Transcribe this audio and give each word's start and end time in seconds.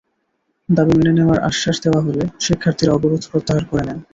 দাবি 0.69 0.93
মেনে 0.97 1.13
নেওয়ার 1.17 1.39
আশ্বাস 1.49 1.77
দেওয়া 1.83 2.01
হলে 2.05 2.23
শিক্ষার্থীরা 2.39 2.91
অবরোধ 2.93 3.23
প্রত্যাহার 3.31 3.63
করে 3.69 3.83
নেন। 3.87 3.99